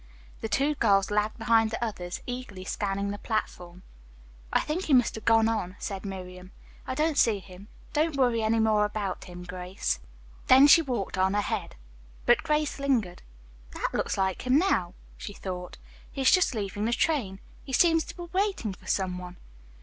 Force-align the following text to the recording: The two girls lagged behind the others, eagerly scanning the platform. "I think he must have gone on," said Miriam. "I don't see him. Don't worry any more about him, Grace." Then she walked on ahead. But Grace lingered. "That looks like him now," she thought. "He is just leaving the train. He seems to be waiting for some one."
The 0.39 0.49
two 0.49 0.73
girls 0.73 1.11
lagged 1.11 1.37
behind 1.37 1.69
the 1.69 1.83
others, 1.85 2.21
eagerly 2.25 2.63
scanning 2.63 3.11
the 3.11 3.19
platform. 3.19 3.83
"I 4.51 4.59
think 4.61 4.85
he 4.85 4.95
must 4.95 5.13
have 5.13 5.25
gone 5.25 5.47
on," 5.47 5.75
said 5.77 6.07
Miriam. 6.07 6.51
"I 6.87 6.95
don't 6.95 7.19
see 7.19 7.37
him. 7.37 7.67
Don't 7.93 8.15
worry 8.17 8.41
any 8.41 8.59
more 8.59 8.83
about 8.83 9.25
him, 9.25 9.43
Grace." 9.43 9.99
Then 10.47 10.65
she 10.65 10.81
walked 10.81 11.19
on 11.19 11.35
ahead. 11.35 11.75
But 12.25 12.41
Grace 12.41 12.79
lingered. 12.79 13.21
"That 13.73 13.89
looks 13.93 14.17
like 14.17 14.47
him 14.47 14.57
now," 14.57 14.95
she 15.17 15.33
thought. 15.33 15.77
"He 16.11 16.21
is 16.21 16.31
just 16.31 16.55
leaving 16.55 16.85
the 16.85 16.93
train. 16.93 17.39
He 17.63 17.71
seems 17.71 18.03
to 18.05 18.17
be 18.17 18.23
waiting 18.33 18.73
for 18.73 18.87
some 18.87 19.19
one." 19.19 19.37